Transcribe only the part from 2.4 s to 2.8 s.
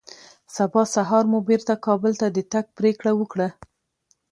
تګ